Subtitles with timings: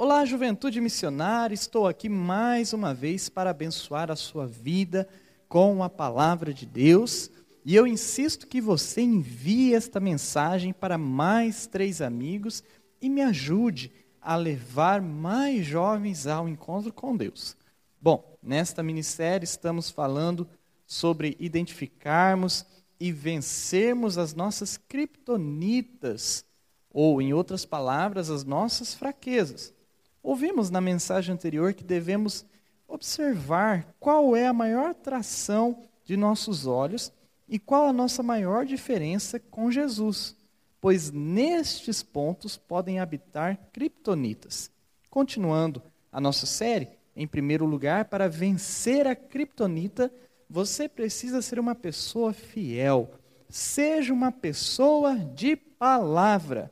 [0.00, 5.08] Olá, juventude missionária, estou aqui mais uma vez para abençoar a sua vida
[5.48, 7.28] com a palavra de Deus.
[7.64, 12.62] E eu insisto que você envie esta mensagem para mais três amigos
[13.02, 13.90] e me ajude
[14.22, 17.56] a levar mais jovens ao encontro com Deus.
[18.00, 20.48] Bom, nesta minissérie estamos falando
[20.86, 22.64] sobre identificarmos
[23.00, 26.44] e vencermos as nossas criptonitas,
[26.88, 29.76] ou, em outras palavras, as nossas fraquezas.
[30.22, 32.44] Ouvimos na mensagem anterior que devemos
[32.86, 37.12] observar qual é a maior atração de nossos olhos
[37.48, 40.36] e qual a nossa maior diferença com Jesus,
[40.80, 44.70] pois nestes pontos podem habitar criptonitas.
[45.10, 50.12] Continuando a nossa série, em primeiro lugar, para vencer a criptonita,
[50.48, 53.10] você precisa ser uma pessoa fiel.
[53.48, 56.70] Seja uma pessoa de palavra.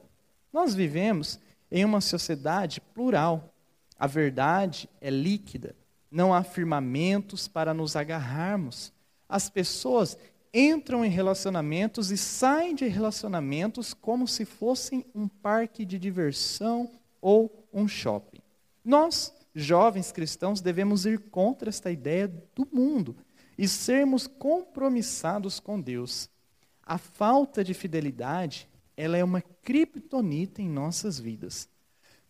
[0.52, 1.38] Nós vivemos
[1.70, 3.52] em uma sociedade plural.
[3.98, 5.74] A verdade é líquida,
[6.10, 8.92] não há firmamentos para nos agarrarmos.
[9.28, 10.16] As pessoas
[10.52, 17.68] entram em relacionamentos e saem de relacionamentos como se fossem um parque de diversão ou
[17.72, 18.40] um shopping.
[18.84, 23.16] Nós, jovens cristãos, devemos ir contra esta ideia do mundo
[23.58, 26.30] e sermos compromissados com Deus.
[26.82, 31.68] A falta de fidelidade ela é uma criptonita em nossas vidas.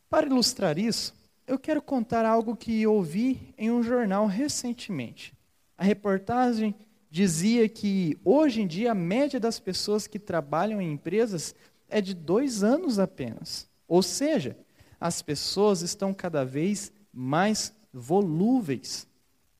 [0.09, 1.15] Para ilustrar isso,
[1.47, 5.33] eu quero contar algo que ouvi em um jornal recentemente.
[5.79, 6.75] A reportagem
[7.11, 11.55] dizia que hoje em dia a média das pessoas que trabalham em empresas
[11.89, 13.69] é de dois anos apenas.
[13.87, 14.57] Ou seja,
[15.01, 19.07] as pessoas estão cada vez mais volúveis.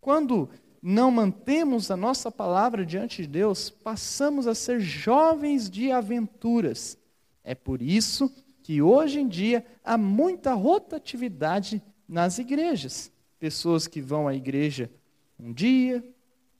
[0.01, 0.49] Quando
[0.89, 6.97] não mantemos a nossa palavra diante de Deus, passamos a ser jovens de aventuras.
[7.43, 13.11] É por isso que hoje em dia há muita rotatividade nas igrejas.
[13.37, 14.89] Pessoas que vão à igreja
[15.41, 16.05] um dia,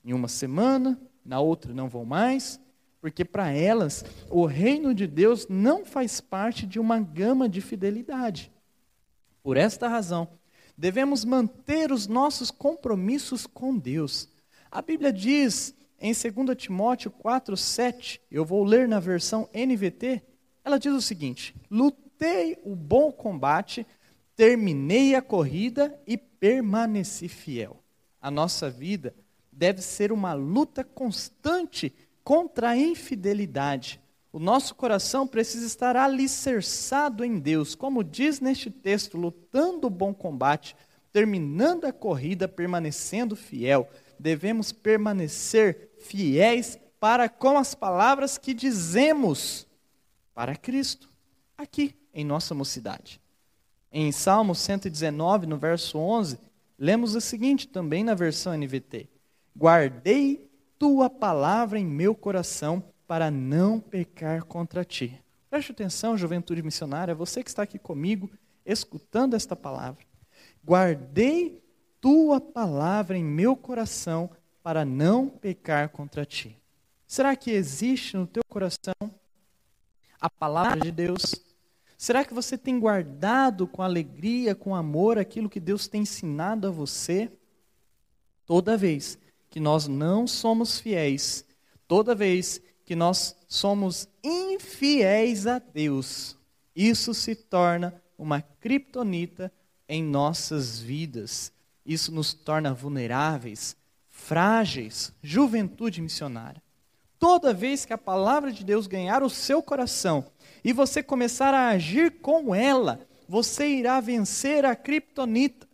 [0.03, 2.59] em uma semana, na outra não vão mais,
[2.99, 8.51] porque para elas o reino de Deus não faz parte de uma gama de fidelidade.
[9.41, 10.27] Por esta razão,
[10.77, 14.29] devemos manter os nossos compromissos com Deus.
[14.69, 20.21] A Bíblia diz em 2 Timóteo 4, 7, eu vou ler na versão NVT,
[20.63, 23.87] ela diz o seguinte: Lutei o bom combate,
[24.35, 27.81] terminei a corrida e permaneci fiel.
[28.21, 29.15] A nossa vida
[29.51, 31.93] deve ser uma luta constante
[32.23, 33.99] contra a infidelidade.
[34.37, 40.13] O nosso coração precisa estar alicerçado em Deus, como diz neste texto, lutando o bom
[40.13, 40.75] combate,
[41.11, 43.89] terminando a corrida, permanecendo fiel.
[44.19, 49.65] Devemos permanecer fiéis para com as palavras que dizemos
[50.35, 51.09] para Cristo,
[51.57, 53.19] aqui em nossa mocidade.
[53.91, 56.37] Em Salmo 119, no verso 11,
[56.77, 59.09] lemos o seguinte, também na versão NVT:
[59.57, 65.19] Guardei tua palavra em meu coração para não pecar contra ti.
[65.49, 68.29] Preste atenção, juventude missionária, você que está aqui comigo,
[68.65, 70.05] escutando esta palavra.
[70.63, 71.63] Guardei
[72.01, 74.29] tua palavra em meu coração
[74.61, 76.57] para não pecar contra ti.
[77.07, 78.93] Será que existe no teu coração
[80.19, 81.35] a palavra de Deus?
[81.97, 86.71] Será que você tem guardado com alegria, com amor, aquilo que Deus tem ensinado a
[86.71, 87.31] você?
[88.45, 89.17] Toda vez
[89.49, 91.45] que nós não somos fiéis,
[91.87, 96.37] toda vez que nós somos infiéis a Deus,
[96.73, 99.51] isso se torna uma criptonita
[99.89, 101.51] em nossas vidas.
[101.85, 103.75] Isso nos torna vulneráveis,
[104.07, 106.63] frágeis, juventude missionária.
[107.19, 110.25] Toda vez que a palavra de Deus ganhar o seu coração
[110.63, 115.67] e você começar a agir com ela, você irá vencer a criptonita.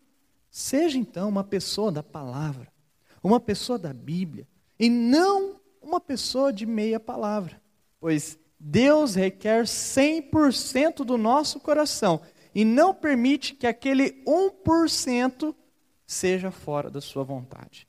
[0.50, 2.74] Seja então uma pessoa da palavra,
[3.22, 4.48] uma pessoa da Bíblia,
[4.80, 7.62] e não uma pessoa de meia palavra,
[8.00, 12.22] pois Deus requer 100% do nosso coração
[12.56, 15.54] e não permite que aquele 1%
[16.06, 17.88] seja fora da sua vontade.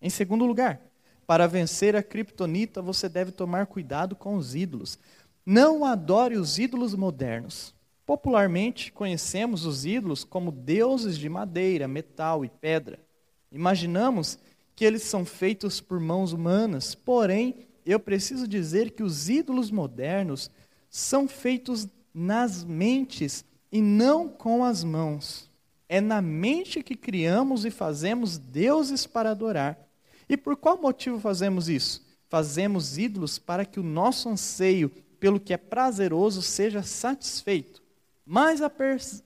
[0.00, 0.80] Em segundo lugar,
[1.26, 4.98] para vencer a criptonita, você deve tomar cuidado com os ídolos.
[5.44, 7.74] Não adore os ídolos modernos.
[8.04, 13.00] Popularmente conhecemos os ídolos como deuses de madeira, metal e pedra.
[13.50, 14.38] Imaginamos
[14.74, 20.50] que eles são feitos por mãos humanas, porém, eu preciso dizer que os ídolos modernos
[20.88, 25.50] são feitos nas mentes e não com as mãos.
[25.88, 29.78] É na mente que criamos e fazemos deuses para adorar.
[30.28, 32.02] E por qual motivo fazemos isso?
[32.28, 34.90] Fazemos ídolos para que o nosso anseio
[35.20, 37.82] pelo que é prazeroso seja satisfeito.
[38.24, 38.60] Mas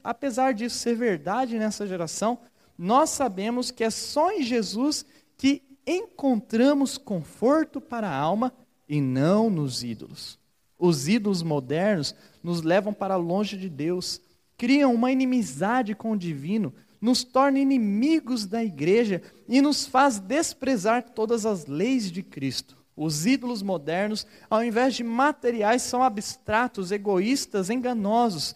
[0.02, 2.38] apesar disso ser verdade nessa geração,
[2.76, 5.06] nós sabemos que é só em Jesus
[5.36, 8.52] que encontramos conforto para a alma
[8.88, 10.38] e não nos ídolos.
[10.78, 14.20] Os ídolos modernos nos levam para longe de Deus,
[14.56, 21.02] criam uma inimizade com o divino, nos tornam inimigos da igreja e nos faz desprezar
[21.10, 22.76] todas as leis de Cristo.
[22.96, 28.54] Os ídolos modernos, ao invés de materiais, são abstratos, egoístas, enganosos.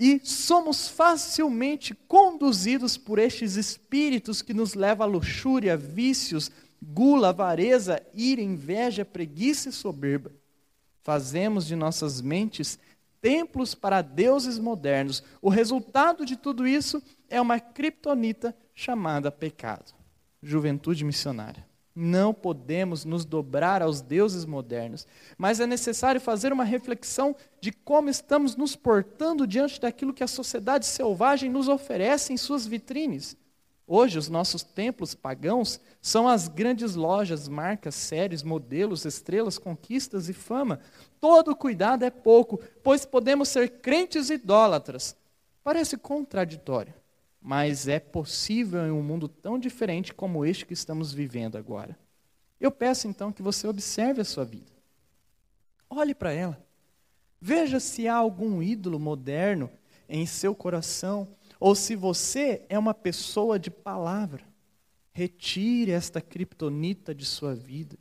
[0.00, 6.50] E somos facilmente conduzidos por estes espíritos que nos levam à luxúria, vícios,
[6.82, 10.32] gula, avareza, ira, inveja, preguiça e soberba.
[11.02, 12.78] Fazemos de nossas mentes
[13.20, 15.22] templos para deuses modernos.
[15.42, 19.92] O resultado de tudo isso é uma criptonita chamada pecado.
[20.42, 21.69] Juventude missionária.
[22.02, 25.06] Não podemos nos dobrar aos deuses modernos,
[25.36, 30.26] mas é necessário fazer uma reflexão de como estamos nos portando diante daquilo que a
[30.26, 33.36] sociedade selvagem nos oferece em suas vitrines.
[33.86, 40.32] Hoje, os nossos templos pagãos são as grandes lojas, marcas, séries, modelos, estrelas, conquistas e
[40.32, 40.80] fama.
[41.20, 45.14] Todo cuidado é pouco, pois podemos ser crentes idólatras.
[45.62, 46.94] Parece contraditório,
[47.40, 51.98] mas é possível em um mundo tão diferente como este que estamos vivendo agora.
[52.60, 54.70] Eu peço então que você observe a sua vida.
[55.88, 56.62] Olhe para ela.
[57.40, 59.70] Veja se há algum ídolo moderno
[60.08, 61.26] em seu coração
[61.58, 64.42] ou se você é uma pessoa de palavra,
[65.12, 67.98] retire esta criptonita de sua vida.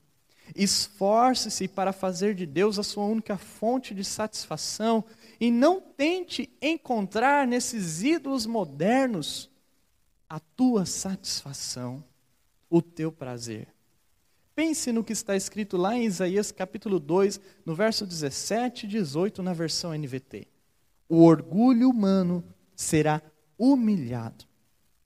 [0.55, 5.03] Esforce-se para fazer de Deus a sua única fonte de satisfação
[5.39, 9.49] e não tente encontrar nesses ídolos modernos
[10.29, 12.03] a tua satisfação,
[12.69, 13.67] o teu prazer.
[14.53, 19.41] Pense no que está escrito lá em Isaías capítulo 2, no verso 17 e 18,
[19.41, 20.47] na versão NVT.
[21.07, 22.43] O orgulho humano
[22.75, 23.21] será
[23.57, 24.45] humilhado.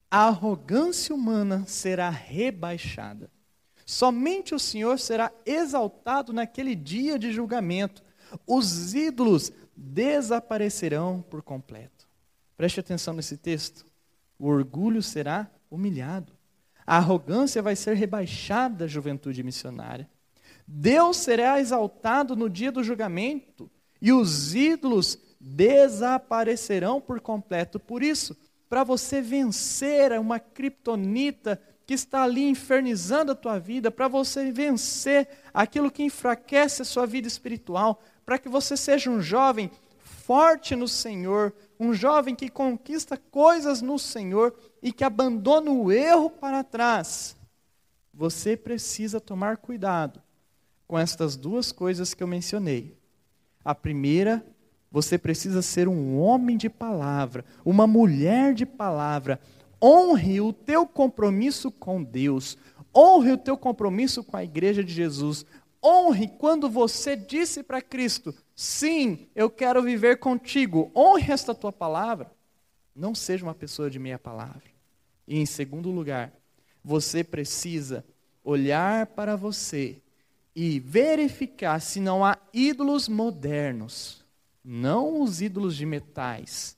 [0.09, 3.31] A arrogância humana será rebaixada.
[3.85, 8.03] Somente o Senhor será exaltado naquele dia de julgamento.
[8.45, 12.07] Os ídolos desaparecerão por completo.
[12.55, 13.85] Preste atenção nesse texto.
[14.37, 16.33] O orgulho será humilhado.
[16.85, 20.09] A arrogância vai ser rebaixada, juventude missionária.
[20.67, 23.69] Deus será exaltado no dia do julgamento
[24.01, 27.79] e os ídolos desaparecerão por completo.
[27.79, 28.35] Por isso,
[28.69, 35.27] para você vencer uma criptonita que está ali infernizando a tua vida, para você vencer
[35.53, 39.69] aquilo que enfraquece a sua vida espiritual, para que você seja um jovem
[40.03, 46.29] forte no Senhor, um jovem que conquista coisas no Senhor e que abandona o erro
[46.29, 47.35] para trás.
[48.13, 50.21] Você precisa tomar cuidado
[50.87, 52.97] com estas duas coisas que eu mencionei.
[53.65, 54.45] A primeira
[54.93, 59.39] você precisa ser um homem de palavra, uma mulher de palavra.
[59.81, 62.55] Honre o teu compromisso com Deus.
[62.95, 65.47] Honre o teu compromisso com a igreja de Jesus.
[65.83, 70.91] Honre quando você disse para Cristo: Sim, eu quero viver contigo.
[70.95, 72.31] Honre esta tua palavra.
[72.95, 74.63] Não seja uma pessoa de meia palavra.
[75.27, 76.31] E em segundo lugar,
[76.83, 78.05] você precisa
[78.43, 80.01] olhar para você
[80.55, 84.23] e verificar se não há ídolos modernos
[84.63, 86.77] não os ídolos de metais,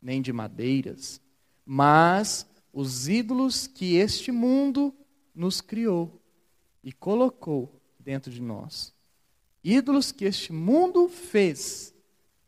[0.00, 1.20] nem de madeiras,
[1.64, 4.94] mas os ídolos que este mundo
[5.34, 6.22] nos criou
[6.82, 7.75] e colocou
[8.06, 8.94] dentro de nós.
[9.64, 11.92] Ídolos que este mundo fez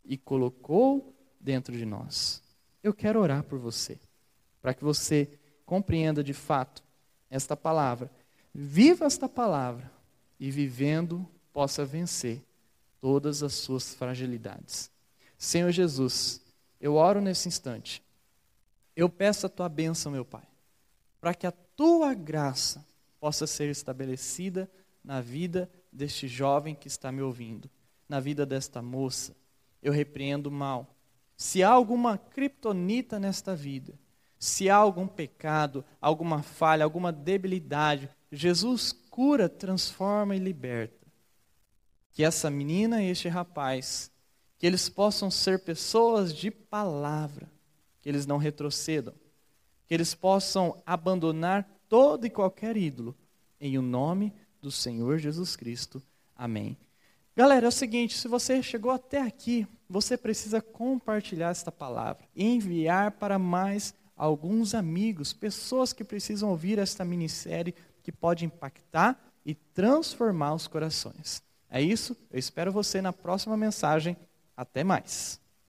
[0.05, 2.41] e colocou dentro de nós.
[2.81, 3.99] Eu quero orar por você,
[4.61, 6.81] para que você compreenda de fato
[7.29, 8.09] esta palavra.
[8.55, 9.91] Viva esta palavra
[10.39, 12.41] e vivendo possa vencer
[13.01, 14.89] todas as suas fragilidades.
[15.37, 16.41] Senhor Jesus,
[16.79, 18.01] eu oro nesse instante.
[18.95, 20.47] Eu peço a tua bênção, meu Pai,
[21.19, 22.85] para que a tua graça
[23.19, 24.69] possa ser estabelecida
[25.03, 27.69] na vida deste jovem que está me ouvindo,
[28.07, 29.35] na vida desta moça.
[29.81, 30.95] Eu repreendo o mal.
[31.37, 33.97] Se há alguma criptonita nesta vida,
[34.37, 40.99] se há algum pecado, alguma falha, alguma debilidade, Jesus cura, transforma e liberta
[42.19, 44.11] que essa menina e este rapaz,
[44.57, 47.49] que eles possam ser pessoas de palavra,
[48.01, 49.13] que eles não retrocedam,
[49.87, 53.15] que eles possam abandonar todo e qualquer ídolo,
[53.57, 56.01] em o nome do Senhor Jesus Cristo.
[56.35, 56.77] Amém.
[57.35, 63.11] Galera, é o seguinte: se você chegou até aqui, você precisa compartilhar esta palavra enviar
[63.11, 67.73] para mais alguns amigos, pessoas que precisam ouvir esta minissérie
[68.03, 71.41] que pode impactar e transformar os corações.
[71.69, 72.15] É isso.
[72.29, 74.17] Eu espero você na próxima mensagem.
[74.57, 75.39] Até mais.